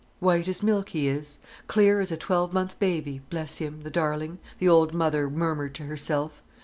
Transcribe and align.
"White 0.19 0.47
as 0.47 0.63
milk 0.63 0.89
he 0.89 1.07
is, 1.07 1.37
clear 1.67 1.99
as 2.01 2.11
a 2.11 2.17
twelve 2.17 2.51
month 2.53 2.79
baby, 2.79 3.21
bless 3.29 3.57
him, 3.59 3.81
the 3.81 3.91
darling!" 3.91 4.39
the 4.57 4.67
old 4.67 4.95
mother 4.95 5.29
murmured 5.29 5.75
to 5.75 5.83
herself. 5.83 6.41